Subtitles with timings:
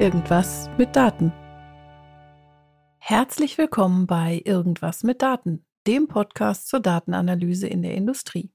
[0.00, 1.32] Irgendwas mit Daten.
[2.98, 8.52] Herzlich willkommen bei Irgendwas mit Daten, dem Podcast zur Datenanalyse in der Industrie.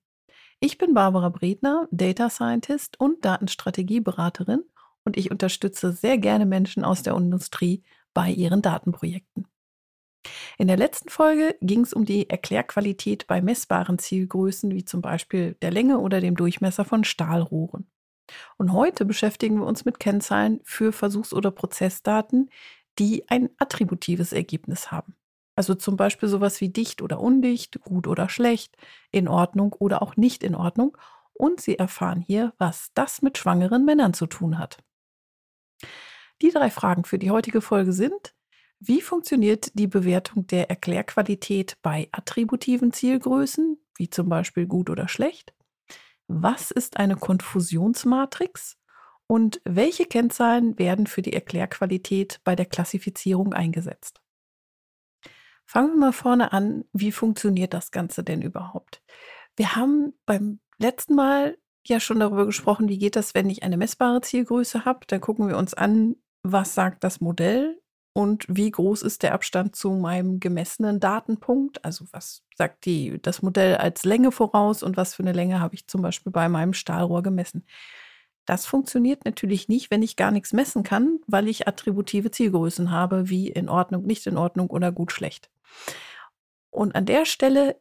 [0.61, 4.63] Ich bin Barbara Bredner, Data Scientist und Datenstrategieberaterin
[5.03, 7.83] und ich unterstütze sehr gerne Menschen aus der Industrie
[8.13, 9.45] bei ihren Datenprojekten.
[10.57, 15.57] In der letzten Folge ging es um die Erklärqualität bei messbaren Zielgrößen wie zum Beispiel
[15.61, 17.89] der Länge oder dem Durchmesser von Stahlrohren.
[18.57, 22.49] Und heute beschäftigen wir uns mit Kennzahlen für Versuchs- oder Prozessdaten,
[22.99, 25.15] die ein attributives Ergebnis haben.
[25.55, 28.75] Also zum Beispiel sowas wie dicht oder undicht, gut oder schlecht,
[29.11, 30.97] in Ordnung oder auch nicht in Ordnung.
[31.33, 34.77] Und Sie erfahren hier, was das mit schwangeren Männern zu tun hat.
[36.41, 38.33] Die drei Fragen für die heutige Folge sind,
[38.79, 45.53] wie funktioniert die Bewertung der Erklärqualität bei attributiven Zielgrößen, wie zum Beispiel gut oder schlecht?
[46.35, 48.77] Was ist eine Konfusionsmatrix?
[49.27, 54.21] Und welche Kennzahlen werden für die Erklärqualität bei der Klassifizierung eingesetzt?
[55.65, 59.03] Fangen wir mal vorne an, wie funktioniert das Ganze denn überhaupt?
[59.55, 63.77] Wir haben beim letzten Mal ja schon darüber gesprochen, wie geht das, wenn ich eine
[63.77, 65.05] messbare Zielgröße habe.
[65.07, 67.79] Dann gucken wir uns an, was sagt das Modell
[68.13, 71.83] und wie groß ist der Abstand zu meinem gemessenen Datenpunkt?
[71.83, 75.73] Also was sagt die, das Modell als Länge voraus und was für eine Länge habe
[75.73, 77.65] ich zum Beispiel bei meinem Stahlrohr gemessen?
[78.45, 83.29] Das funktioniert natürlich nicht, wenn ich gar nichts messen kann, weil ich attributive Zielgrößen habe,
[83.29, 85.49] wie in Ordnung, nicht in Ordnung oder gut, schlecht.
[86.69, 87.79] Und an der Stelle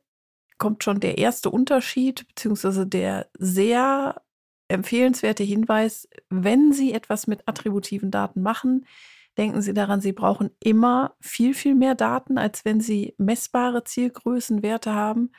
[0.56, 4.22] kommt schon der erste Unterschied, beziehungsweise der sehr
[4.69, 8.86] empfehlenswerte Hinweis, wenn Sie etwas mit attributiven Daten machen,
[9.36, 14.92] denken Sie daran, Sie brauchen immer viel, viel mehr Daten, als wenn Sie messbare Zielgrößenwerte
[14.92, 15.33] haben.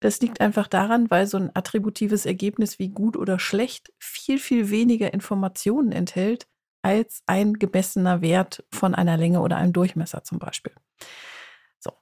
[0.00, 4.70] Das liegt einfach daran, weil so ein attributives Ergebnis wie gut oder schlecht viel, viel
[4.70, 6.46] weniger Informationen enthält
[6.82, 10.72] als ein gemessener Wert von einer Länge oder einem Durchmesser zum Beispiel.
[11.80, 11.92] So.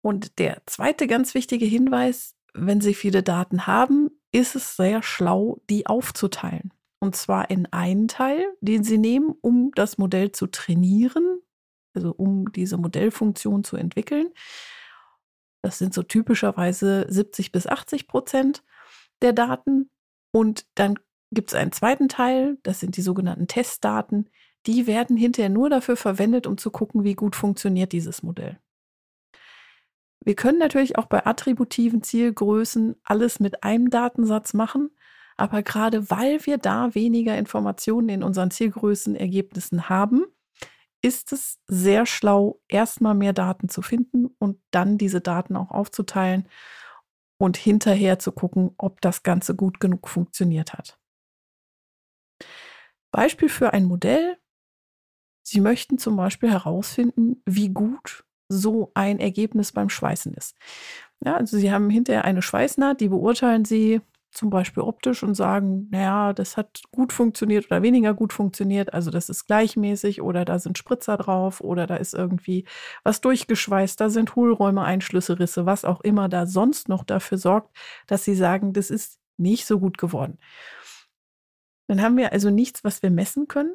[0.00, 5.60] Und der zweite ganz wichtige Hinweis, wenn Sie viele Daten haben, ist es sehr schlau,
[5.68, 6.72] die aufzuteilen.
[6.98, 11.40] Und zwar in einen Teil, den Sie nehmen, um das Modell zu trainieren,
[11.94, 14.28] also um diese Modellfunktion zu entwickeln.
[15.62, 18.62] Das sind so typischerweise 70 bis 80 Prozent
[19.22, 19.90] der Daten.
[20.32, 20.98] Und dann
[21.32, 24.30] gibt es einen zweiten Teil, das sind die sogenannten Testdaten.
[24.66, 28.58] Die werden hinterher nur dafür verwendet, um zu gucken, wie gut funktioniert dieses Modell.
[30.24, 34.90] Wir können natürlich auch bei attributiven Zielgrößen alles mit einem Datensatz machen.
[35.36, 40.24] Aber gerade weil wir da weniger Informationen in unseren Zielgrößenergebnissen haben,
[41.02, 46.48] ist es sehr schlau, erstmal mehr Daten zu finden und dann diese Daten auch aufzuteilen
[47.38, 50.98] und hinterher zu gucken, ob das Ganze gut genug funktioniert hat.
[53.10, 54.38] Beispiel für ein Modell.
[55.42, 60.56] Sie möchten zum Beispiel herausfinden, wie gut so ein Ergebnis beim Schweißen ist.
[61.24, 64.00] Ja, also Sie haben hinterher eine Schweißnaht, die beurteilen Sie
[64.36, 69.10] zum Beispiel optisch und sagen, naja, das hat gut funktioniert oder weniger gut funktioniert, also
[69.10, 72.66] das ist gleichmäßig oder da sind Spritzer drauf oder da ist irgendwie
[73.02, 77.74] was durchgeschweißt, da sind Hohlräume, Einschlüsse, Risse, was auch immer da sonst noch dafür sorgt,
[78.06, 80.38] dass sie sagen, das ist nicht so gut geworden.
[81.88, 83.74] Dann haben wir also nichts, was wir messen können,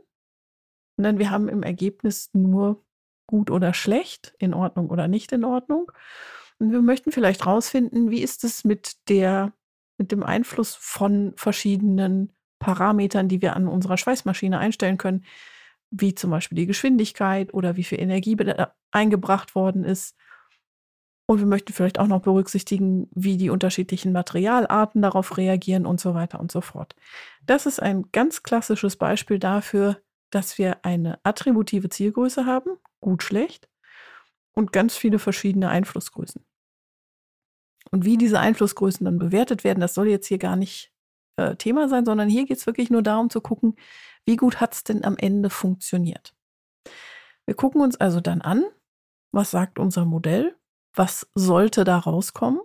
[0.98, 2.84] sondern wir haben im Ergebnis nur
[3.26, 5.92] gut oder schlecht, in Ordnung oder nicht in Ordnung.
[6.60, 9.54] Und wir möchten vielleicht rausfinden, wie ist es mit der
[10.02, 15.26] mit dem Einfluss von verschiedenen Parametern, die wir an unserer Schweißmaschine einstellen können,
[15.92, 18.36] wie zum Beispiel die Geschwindigkeit oder wie viel Energie
[18.92, 20.16] eingebracht worden ist.
[21.28, 26.16] Und wir möchten vielleicht auch noch berücksichtigen, wie die unterschiedlichen Materialarten darauf reagieren und so
[26.16, 26.96] weiter und so fort.
[27.46, 30.02] Das ist ein ganz klassisches Beispiel dafür,
[30.32, 33.70] dass wir eine attributive Zielgröße haben, gut, schlecht,
[34.54, 36.44] und ganz viele verschiedene Einflussgrößen.
[37.92, 40.92] Und wie diese Einflussgrößen dann bewertet werden, das soll jetzt hier gar nicht
[41.36, 43.76] äh, Thema sein, sondern hier geht es wirklich nur darum zu gucken,
[44.26, 46.34] wie gut hat es denn am Ende funktioniert.
[47.46, 48.64] Wir gucken uns also dann an,
[49.32, 50.56] was sagt unser Modell,
[50.94, 52.62] was sollte da rauskommen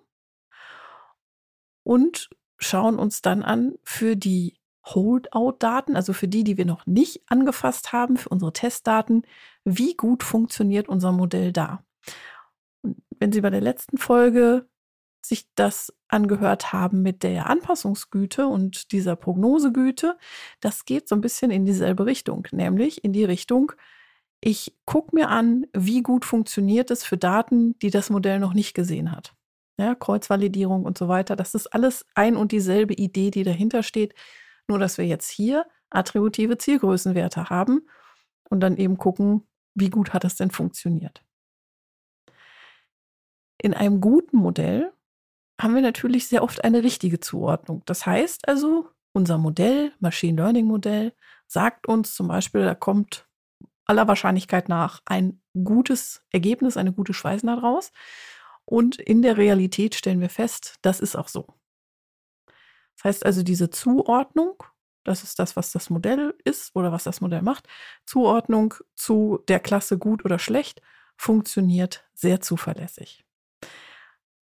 [1.82, 7.22] und schauen uns dann an für die Holdout-Daten, also für die, die wir noch nicht
[7.28, 9.22] angefasst haben, für unsere Testdaten,
[9.64, 11.84] wie gut funktioniert unser Modell da.
[12.82, 14.68] Und wenn Sie bei der letzten Folge
[15.28, 20.16] sich das angehört haben mit der Anpassungsgüte und dieser Prognosegüte,
[20.60, 23.72] das geht so ein bisschen in dieselbe Richtung, nämlich in die Richtung,
[24.40, 28.74] ich gucke mir an, wie gut funktioniert es für Daten, die das Modell noch nicht
[28.74, 29.34] gesehen hat.
[29.78, 34.14] Ja, Kreuzvalidierung und so weiter, das ist alles ein und dieselbe Idee, die dahinter steht,
[34.68, 37.86] nur dass wir jetzt hier attributive Zielgrößenwerte haben
[38.48, 41.22] und dann eben gucken, wie gut hat es denn funktioniert.
[43.58, 44.92] In einem guten Modell
[45.60, 47.82] haben wir natürlich sehr oft eine richtige Zuordnung.
[47.86, 51.14] Das heißt also, unser Modell, Machine Learning Modell,
[51.46, 53.26] sagt uns zum Beispiel, da kommt
[53.86, 57.92] aller Wahrscheinlichkeit nach ein gutes Ergebnis, eine gute Schweißnaht raus.
[58.64, 61.46] Und in der Realität stellen wir fest, das ist auch so.
[62.96, 64.62] Das heißt also, diese Zuordnung,
[65.04, 67.68] das ist das, was das Modell ist oder was das Modell macht,
[68.06, 70.82] Zuordnung zu der Klasse gut oder schlecht,
[71.16, 73.25] funktioniert sehr zuverlässig.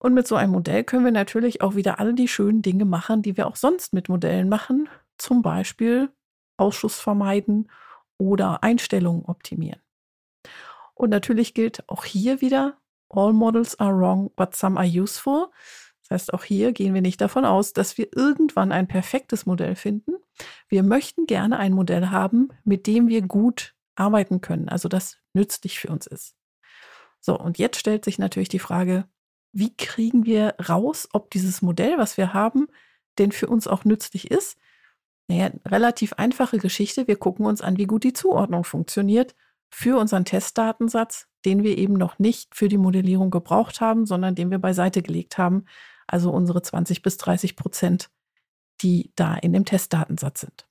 [0.02, 3.22] Und mit so einem Modell können wir natürlich auch wieder alle die schönen Dinge machen,
[3.22, 6.10] die wir auch sonst mit Modellen machen, zum Beispiel
[6.56, 7.70] Ausschuss vermeiden
[8.18, 9.80] oder Einstellungen optimieren.
[10.94, 12.78] Und natürlich gilt auch hier wieder,
[13.10, 15.50] all models are wrong, but some are useful.
[16.00, 19.76] Das heißt, auch hier gehen wir nicht davon aus, dass wir irgendwann ein perfektes Modell
[19.76, 20.14] finden.
[20.66, 25.78] Wir möchten gerne ein Modell haben, mit dem wir gut arbeiten können, also das nützlich
[25.78, 26.34] für uns ist.
[27.20, 29.04] So, und jetzt stellt sich natürlich die Frage,
[29.52, 32.68] wie kriegen wir raus, ob dieses Modell, was wir haben,
[33.18, 34.58] denn für uns auch nützlich ist?
[35.28, 37.06] Naja, relativ einfache Geschichte.
[37.06, 39.34] Wir gucken uns an, wie gut die Zuordnung funktioniert
[39.70, 44.50] für unseren Testdatensatz, den wir eben noch nicht für die Modellierung gebraucht haben, sondern den
[44.50, 45.64] wir beiseite gelegt haben.
[46.06, 48.10] Also unsere 20 bis 30 Prozent,
[48.82, 50.66] die da in dem Testdatensatz sind.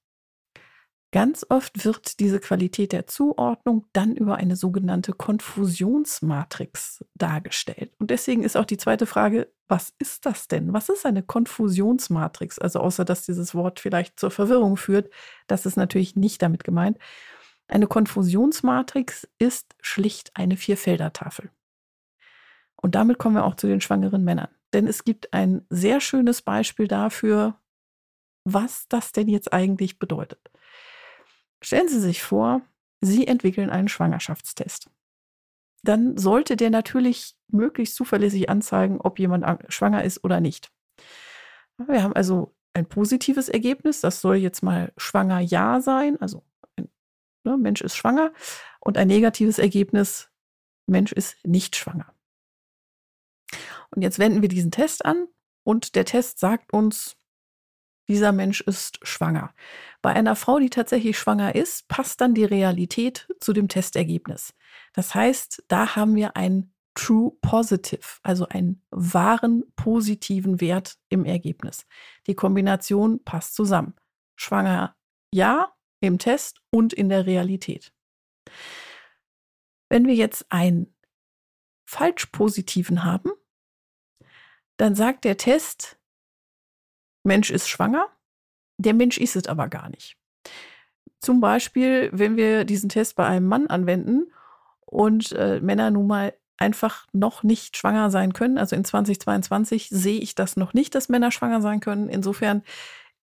[1.13, 7.92] Ganz oft wird diese Qualität der Zuordnung dann über eine sogenannte Konfusionsmatrix dargestellt.
[8.00, 10.72] Und deswegen ist auch die zweite Frage, was ist das denn?
[10.72, 12.60] Was ist eine Konfusionsmatrix?
[12.60, 15.12] Also außer dass dieses Wort vielleicht zur Verwirrung führt,
[15.48, 16.98] das ist natürlich nicht damit gemeint.
[17.68, 21.52] Eine Konfusionsmatrix ist schlicht eine Vierfeldertafel.
[22.78, 24.50] Und damit kommen wir auch zu den schwangeren Männern.
[24.74, 27.60] Denn es gibt ein sehr schönes Beispiel dafür,
[28.46, 30.52] was das denn jetzt eigentlich bedeutet.
[31.62, 32.62] Stellen Sie sich vor,
[33.02, 34.90] Sie entwickeln einen Schwangerschaftstest.
[35.84, 40.72] Dann sollte der natürlich möglichst zuverlässig anzeigen, ob jemand schwanger ist oder nicht.
[41.78, 46.44] Wir haben also ein positives Ergebnis, das soll jetzt mal schwanger ja sein, also
[46.75, 46.90] ein
[47.44, 48.31] ne, Mensch ist schwanger,
[48.80, 50.30] und ein negatives Ergebnis,
[50.88, 52.13] Mensch ist nicht schwanger.
[53.90, 55.28] Und jetzt wenden wir diesen Test an
[55.63, 57.18] und der Test sagt uns,
[58.07, 59.53] dieser Mensch ist schwanger.
[60.01, 64.53] Bei einer Frau, die tatsächlich schwanger ist, passt dann die Realität zu dem Testergebnis.
[64.94, 71.86] Das heißt, da haben wir ein True Positive, also einen wahren positiven Wert im Ergebnis.
[72.27, 73.95] Die Kombination passt zusammen.
[74.36, 74.95] Schwanger
[75.33, 75.71] ja
[76.01, 77.94] im Test und in der Realität.
[79.88, 80.94] Wenn wir jetzt einen
[81.86, 83.31] falsch positiven haben,
[84.77, 86.00] dann sagt der Test,
[87.24, 88.08] Mensch ist schwanger,
[88.78, 90.18] der Mensch ist es aber gar nicht.
[91.20, 94.32] Zum Beispiel, wenn wir diesen Test bei einem Mann anwenden
[94.86, 98.58] und äh, Männer nun mal einfach noch nicht schwanger sein können.
[98.58, 102.08] Also in 2022 sehe ich das noch nicht, dass Männer schwanger sein können.
[102.08, 102.64] Insofern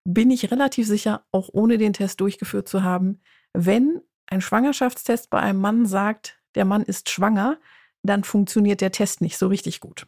[0.04, 3.20] bin ich relativ sicher, auch ohne den Test durchgeführt zu haben,
[3.52, 7.58] wenn ein Schwangerschaftstest bei einem Mann sagt, der Mann ist schwanger,
[8.02, 10.06] dann funktioniert der Test nicht so richtig gut.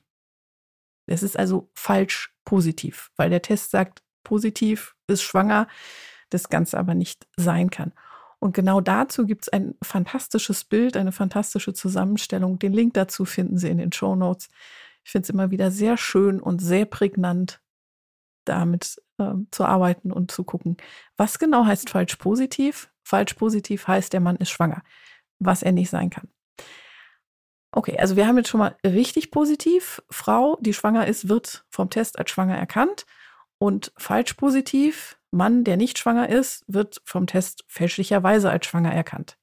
[1.06, 5.68] Es ist also falsch positiv, weil der Test sagt, positiv ist schwanger,
[6.30, 7.92] das Ganze aber nicht sein kann.
[8.38, 12.58] Und genau dazu gibt es ein fantastisches Bild, eine fantastische Zusammenstellung.
[12.58, 14.48] Den Link dazu finden Sie in den Show Notes.
[15.04, 17.60] Ich finde es immer wieder sehr schön und sehr prägnant,
[18.46, 20.78] damit äh, zu arbeiten und zu gucken,
[21.16, 22.90] was genau heißt falsch positiv.
[23.04, 24.82] Falsch positiv heißt, der Mann ist schwanger,
[25.38, 26.28] was er nicht sein kann.
[27.72, 30.02] Okay, also wir haben jetzt schon mal richtig positiv.
[30.10, 33.06] Frau, die schwanger ist, wird vom Test als schwanger erkannt.
[33.58, 39.38] Und falsch positiv, Mann, der nicht schwanger ist, wird vom Test fälschlicherweise als schwanger erkannt.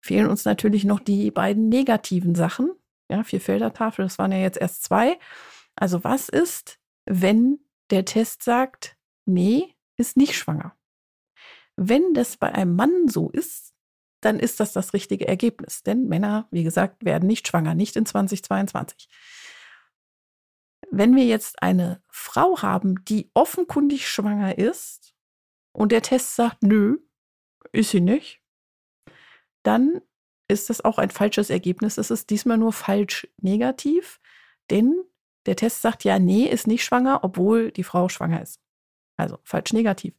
[0.00, 2.72] Fehlen uns natürlich noch die beiden negativen Sachen.
[3.10, 5.18] Ja, vier Feldertafel, das waren ja jetzt erst zwei.
[5.74, 7.58] Also was ist, wenn
[7.90, 10.76] der Test sagt, nee, ist nicht schwanger?
[11.76, 13.71] Wenn das bei einem Mann so ist,
[14.24, 15.82] dann ist das das richtige Ergebnis.
[15.82, 19.08] Denn Männer, wie gesagt, werden nicht schwanger, nicht in 2022
[20.92, 25.14] wenn wir jetzt eine Frau haben, die offenkundig schwanger ist
[25.72, 26.98] und der Test sagt, nö,
[27.72, 28.42] ist sie nicht,
[29.62, 30.02] dann
[30.48, 31.96] ist das auch ein falsches Ergebnis.
[31.96, 34.20] Es ist diesmal nur falsch negativ,
[34.70, 35.02] denn
[35.46, 38.60] der Test sagt ja, nee, ist nicht schwanger, obwohl die Frau schwanger ist.
[39.16, 40.14] Also falsch negativ.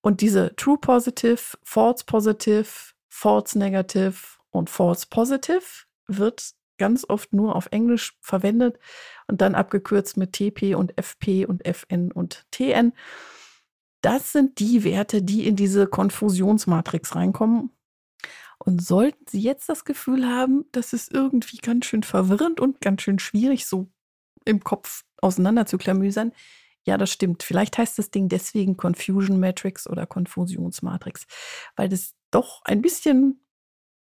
[0.00, 4.14] Und diese True Positive, False Positive, False Negative
[4.50, 8.78] und False Positive wird ganz oft nur auf Englisch verwendet
[9.28, 12.94] und dann abgekürzt mit TP und FP und FN und TN.
[14.00, 17.70] Das sind die Werte, die in diese Konfusionsmatrix reinkommen.
[18.58, 23.02] Und sollten Sie jetzt das Gefühl haben, das ist irgendwie ganz schön verwirrend und ganz
[23.02, 23.88] schön schwierig, so
[24.46, 25.76] im Kopf auseinander zu
[26.84, 27.42] ja, das stimmt.
[27.42, 31.26] Vielleicht heißt das Ding deswegen Confusion Matrix oder Konfusionsmatrix,
[31.76, 33.40] weil das doch ein bisschen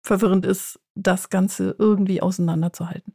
[0.03, 3.15] verwirrend ist, das Ganze irgendwie auseinanderzuhalten.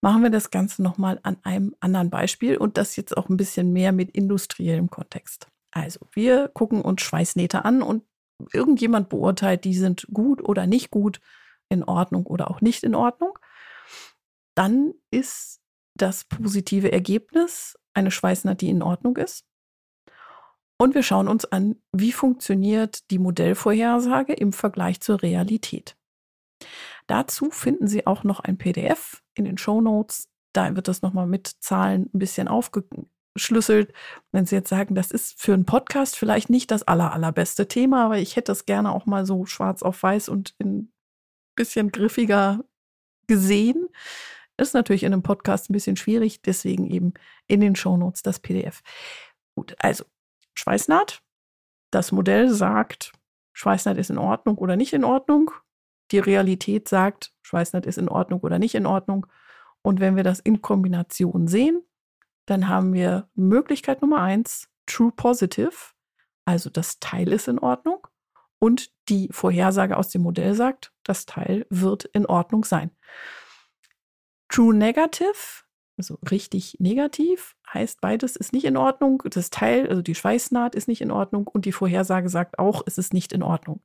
[0.00, 3.72] Machen wir das Ganze nochmal an einem anderen Beispiel und das jetzt auch ein bisschen
[3.72, 5.48] mehr mit industriellem Kontext.
[5.70, 8.04] Also, wir gucken uns Schweißnähte an und
[8.52, 11.20] irgendjemand beurteilt, die sind gut oder nicht gut,
[11.70, 13.38] in Ordnung oder auch nicht in Ordnung.
[14.54, 15.60] Dann ist
[15.94, 19.46] das positive Ergebnis eine Schweißnaht, die in Ordnung ist.
[20.76, 25.96] Und wir schauen uns an, wie funktioniert die Modellvorhersage im Vergleich zur Realität.
[27.06, 30.28] Dazu finden Sie auch noch ein PDF in den Show Notes.
[30.52, 33.92] Da wird das nochmal mit Zahlen ein bisschen aufgeschlüsselt.
[34.32, 38.06] Wenn Sie jetzt sagen, das ist für einen Podcast vielleicht nicht das aller, allerbeste Thema,
[38.06, 40.92] aber ich hätte das gerne auch mal so schwarz auf weiß und ein
[41.54, 42.64] bisschen griffiger
[43.26, 43.88] gesehen,
[44.56, 47.14] ist natürlich in einem Podcast ein bisschen schwierig, deswegen eben
[47.46, 48.82] in den Shownotes das PDF.
[49.54, 50.04] Gut, also
[50.54, 51.22] Schweißnaht.
[51.90, 53.12] Das Modell sagt,
[53.52, 55.50] Schweißnaht ist in Ordnung oder nicht in Ordnung.
[56.10, 59.26] Die Realität sagt, Schweißnaht ist in Ordnung oder nicht in Ordnung.
[59.82, 61.82] Und wenn wir das in Kombination sehen,
[62.46, 65.94] dann haben wir Möglichkeit Nummer eins, True Positive,
[66.44, 68.06] also das Teil ist in Ordnung.
[68.58, 72.90] Und die Vorhersage aus dem Modell sagt, das Teil wird in Ordnung sein.
[74.54, 75.64] True Negative,
[75.96, 79.20] also richtig negativ, heißt beides ist nicht in Ordnung.
[79.28, 82.96] Das Teil, also die Schweißnaht ist nicht in Ordnung und die Vorhersage sagt auch, es
[82.96, 83.82] ist nicht in Ordnung.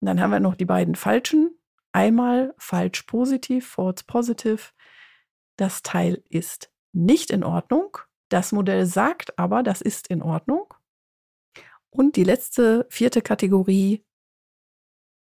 [0.00, 1.54] Und dann haben wir noch die beiden falschen.
[1.92, 4.72] Einmal falsch positiv, false positive.
[5.58, 7.98] Das Teil ist nicht in Ordnung.
[8.30, 10.72] Das Modell sagt aber, das ist in Ordnung.
[11.90, 14.02] Und die letzte, vierte Kategorie,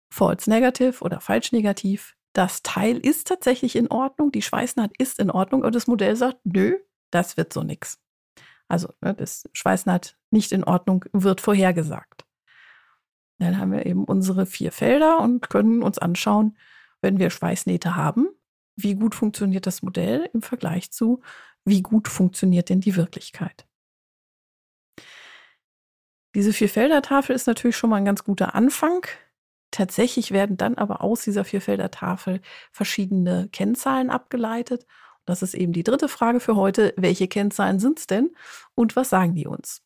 [0.08, 2.15] false negative oder falsch negativ.
[2.36, 6.38] Das Teil ist tatsächlich in Ordnung, die Schweißnaht ist in Ordnung, aber das Modell sagt,
[6.44, 6.76] nö,
[7.10, 7.98] das wird so nichts.
[8.68, 12.26] Also ne, das Schweißnaht nicht in Ordnung wird vorhergesagt.
[13.38, 16.58] Dann haben wir eben unsere vier Felder und können uns anschauen,
[17.00, 18.28] wenn wir Schweißnähte haben,
[18.74, 21.22] wie gut funktioniert das Modell im Vergleich zu,
[21.64, 23.66] wie gut funktioniert denn die Wirklichkeit.
[26.34, 29.06] Diese Vier-Felder-Tafel ist natürlich schon mal ein ganz guter Anfang.
[29.76, 32.40] Tatsächlich werden dann aber aus dieser Vierfelder-Tafel
[32.72, 34.86] verschiedene Kennzahlen abgeleitet.
[35.26, 36.94] Das ist eben die dritte Frage für heute.
[36.96, 38.34] Welche Kennzahlen sind es denn
[38.74, 39.82] und was sagen die uns?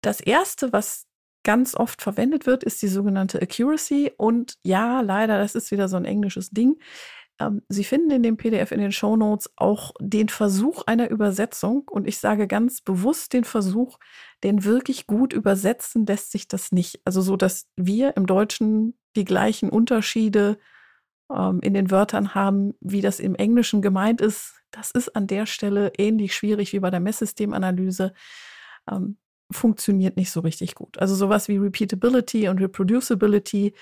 [0.00, 1.06] Das erste, was
[1.42, 4.12] ganz oft verwendet wird, ist die sogenannte Accuracy.
[4.16, 6.78] Und ja, leider, das ist wieder so ein englisches Ding.
[7.40, 11.88] Ähm, Sie finden in dem PDF in den Show Notes auch den Versuch einer Übersetzung.
[11.88, 13.98] Und ich sage ganz bewusst den Versuch,
[14.42, 17.00] denn wirklich gut übersetzen lässt sich das nicht.
[17.04, 20.58] Also so, dass wir im Deutschen die gleichen Unterschiede
[21.32, 24.54] ähm, in den Wörtern haben, wie das im Englischen gemeint ist.
[24.70, 28.12] Das ist an der Stelle ähnlich schwierig wie bei der Messsystemanalyse.
[28.90, 29.18] Ähm,
[29.50, 30.98] funktioniert nicht so richtig gut.
[30.98, 33.74] Also sowas wie Repeatability und Reproducibility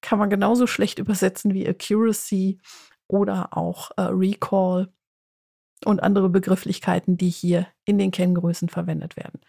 [0.00, 2.60] kann man genauso schlecht übersetzen wie Accuracy
[3.08, 4.92] oder auch äh, Recall
[5.84, 9.40] und andere Begrifflichkeiten, die hier in den Kenngrößen verwendet werden.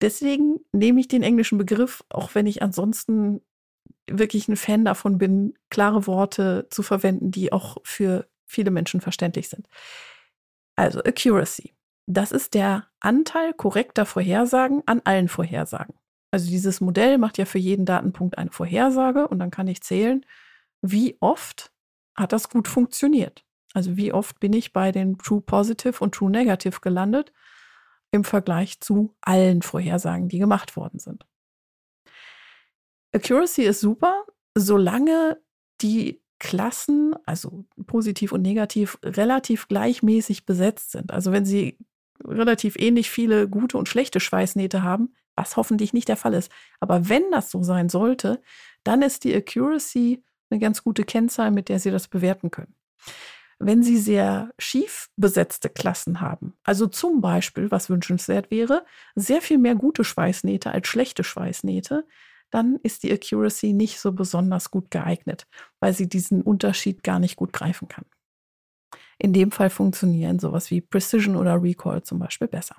[0.00, 3.40] Deswegen nehme ich den englischen Begriff, auch wenn ich ansonsten
[4.08, 9.48] wirklich ein Fan davon bin, klare Worte zu verwenden, die auch für viele Menschen verständlich
[9.48, 9.66] sind.
[10.76, 11.74] Also Accuracy.
[12.06, 15.94] Das ist der Anteil korrekter Vorhersagen an allen Vorhersagen.
[16.30, 20.24] Also dieses Modell macht ja für jeden Datenpunkt eine Vorhersage und dann kann ich zählen,
[20.82, 21.72] wie oft
[22.16, 23.44] hat das gut funktioniert.
[23.74, 27.32] Also wie oft bin ich bei den True Positive und True Negative gelandet
[28.10, 31.26] im Vergleich zu allen Vorhersagen, die gemacht worden sind.
[33.12, 35.40] Accuracy ist super, solange
[35.80, 41.10] die Klassen, also positiv und negativ, relativ gleichmäßig besetzt sind.
[41.10, 41.78] Also wenn Sie
[42.24, 46.50] relativ ähnlich viele gute und schlechte Schweißnähte haben, was hoffentlich nicht der Fall ist.
[46.80, 48.40] Aber wenn das so sein sollte,
[48.84, 52.74] dann ist die Accuracy eine ganz gute Kennzahl, mit der Sie das bewerten können.
[53.58, 58.84] Wenn Sie sehr schief besetzte Klassen haben, also zum Beispiel, was wünschenswert wäre,
[59.14, 62.06] sehr viel mehr gute Schweißnähte als schlechte Schweißnähte,
[62.50, 65.46] dann ist die Accuracy nicht so besonders gut geeignet,
[65.80, 68.04] weil sie diesen Unterschied gar nicht gut greifen kann.
[69.18, 72.76] In dem Fall funktionieren sowas wie Precision oder Recall zum Beispiel besser.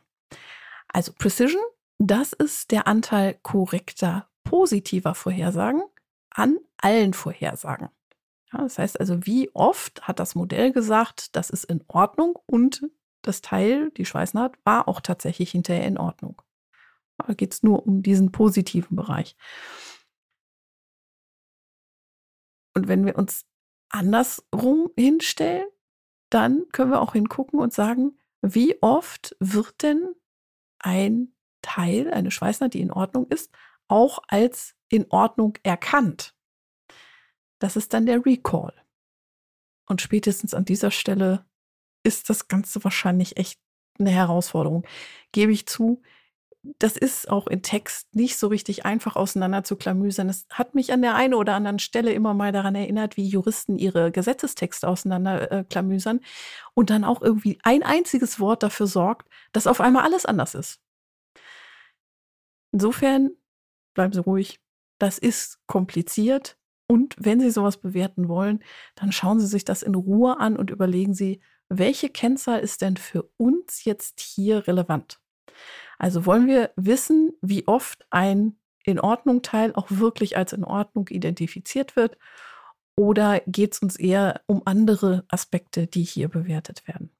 [0.88, 1.62] Also Precision,
[1.98, 5.82] das ist der Anteil korrekter positiver Vorhersagen
[6.30, 7.90] an allen Vorhersagen.
[8.54, 12.84] Ja, das heißt also, wie oft hat das Modell gesagt, das ist in Ordnung und
[13.22, 16.42] das Teil, die Schweißnaht, war auch tatsächlich hinterher in Ordnung.
[17.18, 19.36] Da geht es nur um diesen positiven Bereich.
[22.74, 23.46] Und wenn wir uns
[23.90, 25.68] andersrum hinstellen,
[26.30, 30.14] dann können wir auch hingucken und sagen, wie oft wird denn
[30.80, 33.52] ein Teil, eine Schweißnaht, die in Ordnung ist,
[33.88, 36.37] auch als in Ordnung erkannt.
[37.60, 38.74] Das ist dann der Recall.
[39.88, 41.46] Und spätestens an dieser Stelle
[42.04, 43.60] ist das Ganze wahrscheinlich echt
[44.00, 44.86] eine Herausforderung.
[45.32, 46.02] Gebe ich zu,
[46.80, 50.30] das ist auch in Text nicht so richtig einfach auseinander zu klamüsern.
[50.30, 53.78] Es hat mich an der einen oder anderen Stelle immer mal daran erinnert, wie Juristen
[53.78, 56.20] ihre Gesetzestexte auseinander äh, klamüsern
[56.74, 60.82] und dann auch irgendwie ein einziges Wort dafür sorgt, dass auf einmal alles anders ist.
[62.72, 63.32] Insofern
[63.94, 64.60] bleiben Sie ruhig.
[65.00, 66.58] Das ist kompliziert.
[66.88, 68.64] Und wenn Sie sowas bewerten wollen,
[68.96, 72.96] dann schauen Sie sich das in Ruhe an und überlegen Sie, welche Kennzahl ist denn
[72.96, 75.20] für uns jetzt hier relevant?
[75.98, 81.10] Also wollen wir wissen, wie oft ein in Ordnung Teil auch wirklich als in Ordnung
[81.10, 82.18] identifiziert wird?
[82.96, 87.12] Oder geht es uns eher um andere Aspekte, die hier bewertet werden?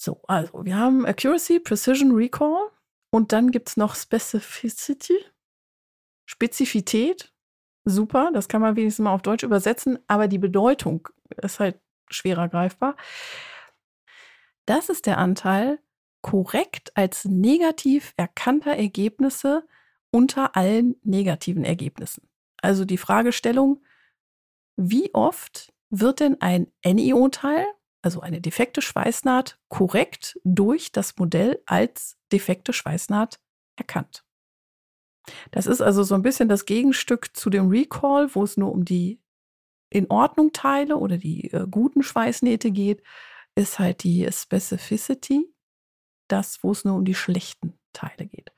[0.00, 2.70] So, also wir haben Accuracy, Precision, Recall
[3.10, 5.18] und dann gibt es noch Specificity,
[6.26, 7.33] Spezifität.
[7.84, 11.08] Super, das kann man wenigstens mal auf Deutsch übersetzen, aber die Bedeutung
[11.42, 11.78] ist halt
[12.10, 12.96] schwerer greifbar.
[14.66, 15.78] Das ist der Anteil
[16.22, 19.66] korrekt als negativ erkannter Ergebnisse
[20.10, 22.26] unter allen negativen Ergebnissen.
[22.62, 23.82] Also die Fragestellung,
[24.76, 27.66] wie oft wird denn ein NIO-Teil,
[28.00, 33.38] also eine defekte Schweißnaht, korrekt durch das Modell als defekte Schweißnaht
[33.76, 34.24] erkannt?
[35.50, 38.84] Das ist also so ein bisschen das Gegenstück zu dem Recall, wo es nur um
[38.84, 39.20] die
[39.90, 43.02] in Ordnung Teile oder die äh, guten Schweißnähte geht,
[43.54, 45.48] ist halt die Specificity,
[46.28, 48.52] das, wo es nur um die schlechten Teile geht.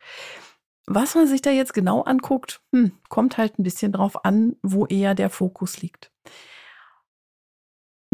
[0.86, 4.86] Was man sich da jetzt genau anguckt, hm, kommt halt ein bisschen drauf an, wo
[4.86, 6.12] eher der Fokus liegt.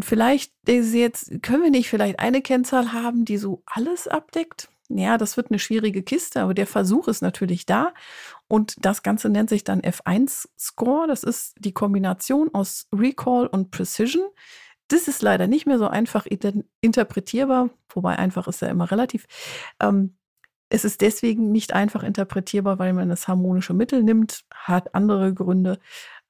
[0.00, 4.71] Vielleicht jetzt, können wir nicht vielleicht eine Kennzahl haben, die so alles abdeckt?
[4.98, 7.92] Ja, das wird eine schwierige Kiste, aber der Versuch ist natürlich da.
[8.48, 11.06] Und das Ganze nennt sich dann F1-Score.
[11.06, 14.24] Das ist die Kombination aus Recall und Precision.
[14.88, 16.26] Das ist leider nicht mehr so einfach
[16.80, 19.26] interpretierbar, wobei einfach ist ja immer relativ.
[19.80, 20.16] Ähm,
[20.68, 25.78] es ist deswegen nicht einfach interpretierbar, weil man das harmonische Mittel nimmt, hat andere Gründe.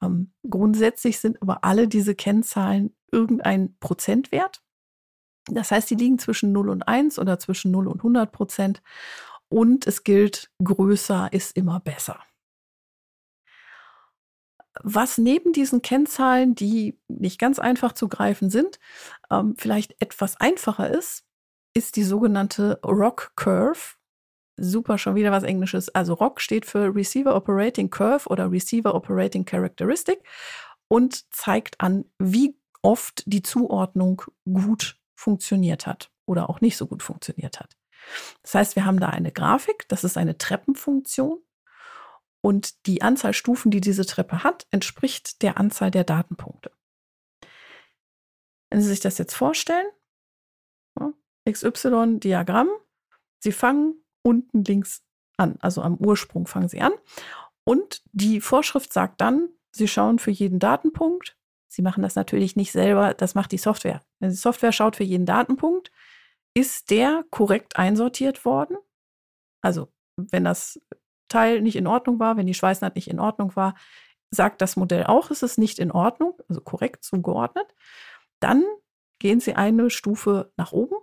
[0.02, 4.62] Ähm, grundsätzlich sind aber alle diese Kennzahlen irgendein Prozentwert.
[5.46, 8.82] Das heißt, die liegen zwischen 0 und 1 oder zwischen 0 und 100 Prozent.
[9.48, 12.20] Und es gilt, größer ist immer besser.
[14.82, 18.78] Was neben diesen Kennzahlen, die nicht ganz einfach zu greifen sind,
[19.30, 21.24] ähm, vielleicht etwas einfacher ist,
[21.74, 23.96] ist die sogenannte Rock Curve.
[24.56, 25.88] Super, schon wieder was Englisches.
[25.90, 30.22] Also ROC steht für Receiver Operating Curve oder Receiver Operating Characteristic
[30.88, 37.02] und zeigt an, wie oft die Zuordnung gut funktioniert hat oder auch nicht so gut
[37.02, 37.76] funktioniert hat.
[38.42, 41.40] Das heißt, wir haben da eine Grafik, das ist eine Treppenfunktion
[42.40, 46.72] und die Anzahl Stufen, die diese Treppe hat, entspricht der Anzahl der Datenpunkte.
[48.70, 49.86] Wenn Sie sich das jetzt vorstellen,
[51.48, 52.68] XY-Diagramm,
[53.38, 55.04] Sie fangen unten links
[55.36, 56.92] an, also am Ursprung fangen Sie an.
[57.64, 61.36] Und die Vorschrift sagt dann, Sie schauen für jeden Datenpunkt.
[61.72, 64.02] Sie machen das natürlich nicht selber, das macht die Software.
[64.18, 65.90] Wenn die Software schaut für jeden Datenpunkt,
[66.52, 68.76] ist der korrekt einsortiert worden?
[69.62, 70.78] Also, wenn das
[71.28, 73.74] Teil nicht in Ordnung war, wenn die Schweißnaht nicht in Ordnung war,
[74.30, 77.74] sagt das Modell auch, es ist nicht in Ordnung, also korrekt zugeordnet.
[78.38, 78.64] Dann
[79.18, 80.96] gehen Sie eine Stufe nach oben.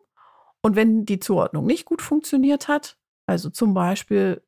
[0.62, 4.44] Und wenn die Zuordnung nicht gut funktioniert hat, also zum Beispiel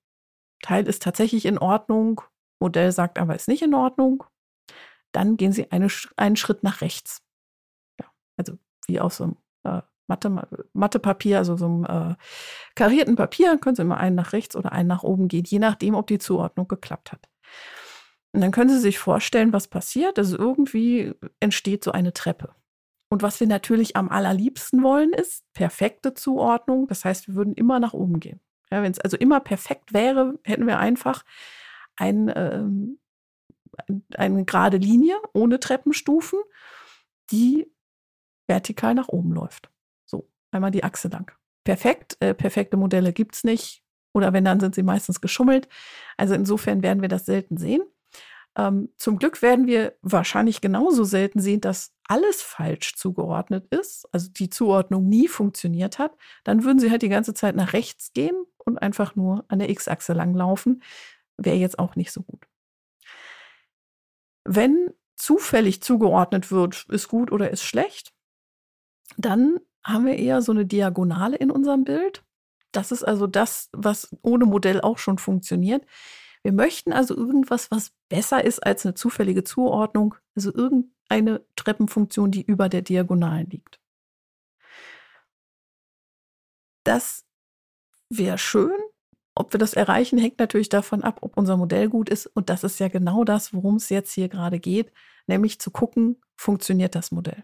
[0.62, 2.22] Teil ist tatsächlich in Ordnung,
[2.60, 4.24] Modell sagt aber ist nicht in Ordnung,
[5.12, 7.22] dann gehen Sie eine, einen Schritt nach rechts.
[8.00, 12.16] Ja, also wie auf so einem äh, Mathe, Mathepapier, also so einem äh,
[12.76, 15.96] karierten Papier, können Sie immer einen nach rechts oder einen nach oben gehen, je nachdem,
[15.96, 17.30] ob die Zuordnung geklappt hat.
[18.34, 20.18] Und dann können Sie sich vorstellen, was passiert.
[20.18, 22.56] Also irgendwie entsteht so eine Treppe.
[23.10, 26.88] Und was wir natürlich am allerliebsten wollen, ist perfekte Zuordnung.
[26.88, 28.40] Das heißt, wir würden immer nach oben gehen.
[28.72, 31.26] Ja, Wenn es also immer perfekt wäre, hätten wir einfach
[31.98, 33.00] ein, ähm,
[34.16, 36.40] eine gerade Linie ohne Treppenstufen,
[37.32, 37.72] die
[38.48, 39.72] vertikal nach oben läuft
[40.52, 41.32] einmal die Achse lang.
[41.64, 43.84] Perfekt, äh, perfekte Modelle gibt es nicht.
[44.14, 45.70] Oder wenn, dann sind sie meistens geschummelt.
[46.18, 47.82] Also insofern werden wir das selten sehen.
[48.58, 54.30] Ähm, zum Glück werden wir wahrscheinlich genauso selten sehen, dass alles falsch zugeordnet ist, also
[54.30, 56.12] die Zuordnung nie funktioniert hat.
[56.44, 59.70] Dann würden sie halt die ganze Zeit nach rechts gehen und einfach nur an der
[59.70, 60.84] X-Achse langlaufen.
[61.38, 62.51] Wäre jetzt auch nicht so gut.
[64.54, 68.12] Wenn zufällig zugeordnet wird, ist gut oder ist schlecht,
[69.16, 72.26] dann haben wir eher so eine Diagonale in unserem Bild.
[72.74, 75.86] Das ist also das, was ohne Modell auch schon funktioniert.
[76.44, 82.42] Wir möchten also irgendwas, was besser ist als eine zufällige Zuordnung, also irgendeine Treppenfunktion, die
[82.42, 83.80] über der Diagonalen liegt.
[86.84, 87.26] Das
[88.10, 88.78] wäre schön.
[89.36, 92.26] Ob wir das erreichen, hängt natürlich davon ab, ob unser Modell gut ist.
[92.28, 94.92] Und das ist ja genau das, worum es jetzt hier gerade geht,
[95.28, 97.44] nämlich zu gucken, funktioniert das Modell.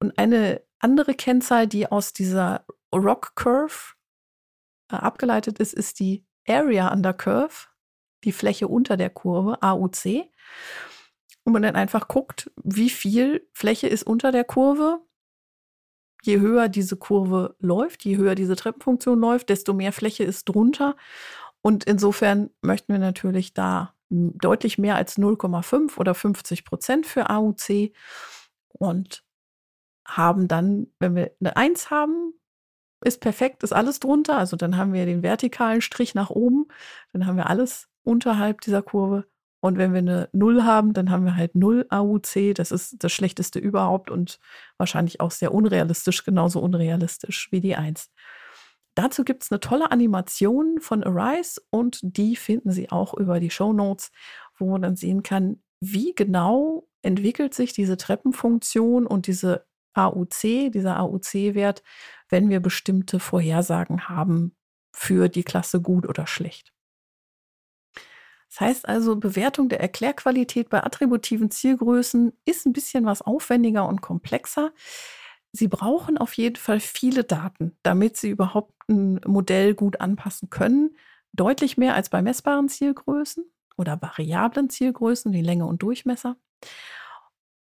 [0.00, 3.94] Und eine andere Kennzahl, die aus dieser Rock Curve
[4.90, 7.68] äh, abgeleitet ist, ist die Area under Curve,
[8.24, 10.28] die Fläche unter der Kurve, AUC.
[11.44, 15.00] Und man dann einfach guckt, wie viel Fläche ist unter der Kurve.
[16.22, 20.96] Je höher diese Kurve läuft, je höher diese Treppenfunktion läuft, desto mehr Fläche ist drunter.
[21.62, 27.92] Und insofern möchten wir natürlich da deutlich mehr als 0,5 oder 50 Prozent für AUC
[28.68, 29.24] und
[30.06, 32.34] haben dann, wenn wir eine 1 haben,
[33.04, 34.36] ist perfekt, ist alles drunter.
[34.36, 36.66] Also dann haben wir den vertikalen Strich nach oben,
[37.12, 39.26] dann haben wir alles unterhalb dieser Kurve.
[39.60, 42.54] Und wenn wir eine 0 haben, dann haben wir halt 0 AUC.
[42.54, 44.38] Das ist das Schlechteste überhaupt und
[44.78, 48.10] wahrscheinlich auch sehr unrealistisch, genauso unrealistisch wie die 1.
[48.94, 53.50] Dazu gibt es eine tolle Animation von Arise und die finden Sie auch über die
[53.50, 54.10] Show Notes,
[54.58, 61.00] wo man dann sehen kann, wie genau entwickelt sich diese Treppenfunktion und diese AUC, dieser
[61.00, 61.82] AUC-Wert,
[62.28, 64.56] wenn wir bestimmte Vorhersagen haben
[64.94, 66.72] für die Klasse gut oder schlecht.
[68.50, 74.02] Das heißt also, Bewertung der Erklärqualität bei attributiven Zielgrößen ist ein bisschen was aufwendiger und
[74.02, 74.72] komplexer.
[75.52, 80.96] Sie brauchen auf jeden Fall viele Daten, damit Sie überhaupt ein Modell gut anpassen können.
[81.32, 83.44] Deutlich mehr als bei messbaren Zielgrößen
[83.76, 86.36] oder variablen Zielgrößen wie Länge und Durchmesser.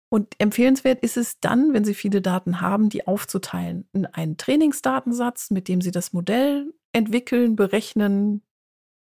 [0.10, 5.52] Und empfehlenswert ist es dann, wenn Sie viele Daten haben, die aufzuteilen in einen Trainingsdatensatz,
[5.52, 8.44] mit dem Sie das Modell entwickeln, berechnen,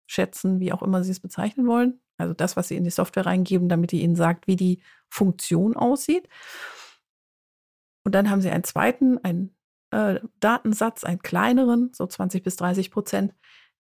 [0.07, 2.01] schätzen, wie auch immer Sie es bezeichnen wollen.
[2.17, 5.77] Also das, was Sie in die Software reingeben, damit die Ihnen sagt, wie die Funktion
[5.77, 6.29] aussieht.
[8.05, 9.57] Und dann haben Sie einen zweiten, einen
[9.91, 13.35] äh, Datensatz, einen kleineren, so 20 bis 30 Prozent,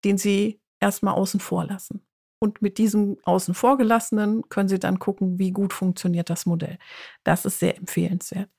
[0.04, 2.06] den Sie erstmal außen vor lassen.
[2.38, 6.78] Und mit diesem außen vor gelassenen können Sie dann gucken, wie gut funktioniert das Modell.
[7.22, 8.50] Das ist sehr empfehlenswert.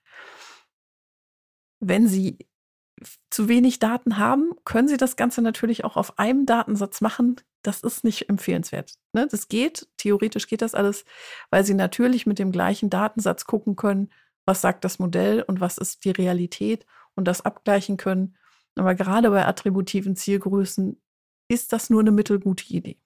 [1.80, 2.40] Wenn Sie
[3.30, 7.36] zu wenig Daten haben, können Sie das Ganze natürlich auch auf einem Datensatz machen.
[7.66, 8.94] Das ist nicht empfehlenswert.
[9.14, 9.28] Ne?
[9.30, 11.04] Das geht, theoretisch geht das alles,
[11.50, 14.12] weil Sie natürlich mit dem gleichen Datensatz gucken können,
[14.46, 18.38] was sagt das Modell und was ist die Realität und das abgleichen können.
[18.76, 21.02] Aber gerade bei attributiven Zielgrößen
[21.48, 23.00] ist das nur eine mittelgute Idee.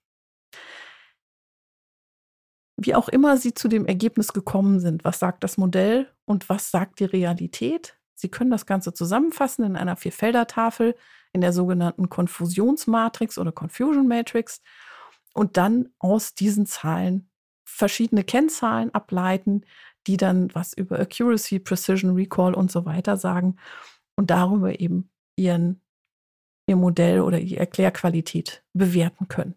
[2.76, 6.70] Wie auch immer Sie zu dem Ergebnis gekommen sind, was sagt das Modell und was
[6.70, 7.98] sagt die Realität?
[8.14, 10.96] Sie können das Ganze zusammenfassen in einer Vierfelder-Tafel
[11.34, 14.62] in der sogenannten Konfusionsmatrix oder Confusion Matrix
[15.34, 17.30] und dann aus diesen Zahlen
[17.66, 19.66] verschiedene Kennzahlen ableiten,
[20.08, 23.58] die dann was über Accuracy, Precision, Recall und so weiter sagen
[24.16, 25.82] und darüber eben ihren,
[26.68, 29.56] ihr Modell oder die Erklärqualität bewerten können.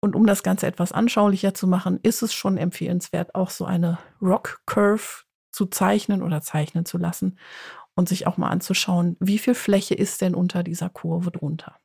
[0.00, 3.98] Und um das Ganze etwas anschaulicher zu machen, ist es schon empfehlenswert, auch so eine
[4.22, 7.38] Rock Curve zu zeichnen oder zeichnen zu lassen
[7.98, 11.80] und sich auch mal anzuschauen, wie viel Fläche ist denn unter dieser Kurve drunter.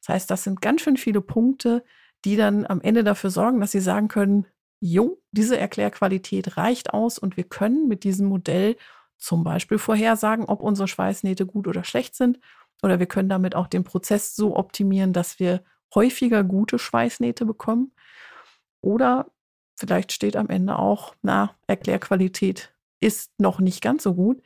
[0.00, 1.84] Das heißt, das sind ganz schön viele Punkte,
[2.24, 4.46] die dann am Ende dafür sorgen, dass Sie sagen können,
[4.80, 8.76] jo, diese Erklärqualität reicht aus und wir können mit diesem Modell
[9.18, 12.40] zum Beispiel vorhersagen, ob unsere Schweißnähte gut oder schlecht sind.
[12.82, 15.62] Oder wir können damit auch den Prozess so optimieren, dass wir
[15.94, 17.92] häufiger gute Schweißnähte bekommen.
[18.80, 19.30] Oder
[19.76, 24.42] vielleicht steht am Ende auch, na, Erklärqualität ist noch nicht ganz so gut.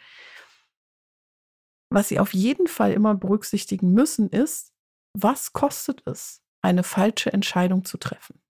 [1.90, 4.72] Was Sie auf jeden Fall immer berücksichtigen müssen, ist,
[5.14, 8.40] was kostet es, eine falsche Entscheidung zu treffen?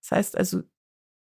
[0.00, 0.62] Das heißt also,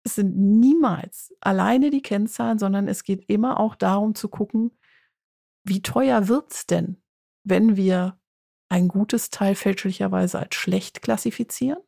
[0.04, 4.78] es sind niemals alleine die Kennzahlen, sondern es geht immer auch darum zu gucken,
[5.64, 7.02] wie teuer wird es denn,
[7.44, 8.20] wenn wir
[8.68, 11.82] ein gutes Teil fälschlicherweise als schlecht klassifizieren.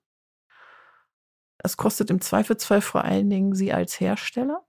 [1.58, 4.64] Das kostet im Zweifelsfall vor allen Dingen Sie als Hersteller.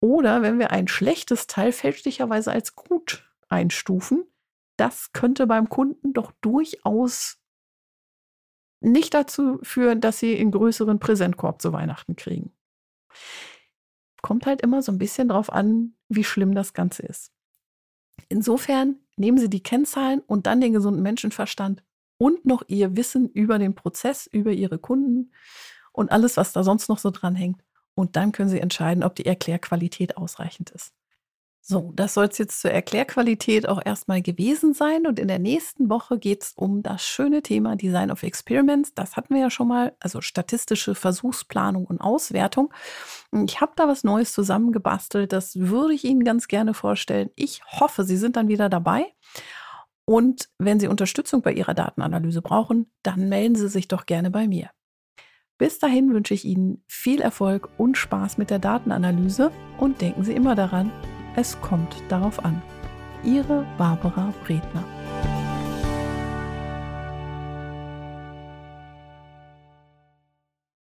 [0.00, 4.24] Oder wenn wir ein schlechtes Teil fälschlicherweise als gut einstufen,
[4.76, 7.38] das könnte beim Kunden doch durchaus
[8.80, 12.52] nicht dazu führen, dass Sie einen größeren Präsentkorb zu Weihnachten kriegen.
[14.22, 17.32] Kommt halt immer so ein bisschen drauf an, wie schlimm das Ganze ist.
[18.28, 21.82] Insofern nehmen Sie die Kennzahlen und dann den gesunden Menschenverstand
[22.18, 25.32] und noch Ihr Wissen über den Prozess, über Ihre Kunden
[25.92, 27.64] und alles, was da sonst noch so dran hängt.
[27.94, 30.94] Und dann können Sie entscheiden, ob die Erklärqualität ausreichend ist.
[31.60, 35.06] So, das soll es jetzt zur Erklärqualität auch erstmal gewesen sein.
[35.06, 38.94] Und in der nächsten Woche geht es um das schöne Thema Design of Experiments.
[38.94, 42.72] Das hatten wir ja schon mal, also statistische Versuchsplanung und Auswertung.
[43.44, 45.32] Ich habe da was Neues zusammengebastelt.
[45.32, 47.30] Das würde ich Ihnen ganz gerne vorstellen.
[47.36, 49.12] Ich hoffe, Sie sind dann wieder dabei.
[50.06, 54.48] Und wenn Sie Unterstützung bei Ihrer Datenanalyse brauchen, dann melden Sie sich doch gerne bei
[54.48, 54.70] mir.
[55.58, 60.32] Bis dahin wünsche ich Ihnen viel Erfolg und Spaß mit der Datenanalyse und denken Sie
[60.32, 60.90] immer daran,
[61.38, 62.60] es kommt darauf an.
[63.22, 64.84] Ihre Barbara Bredner.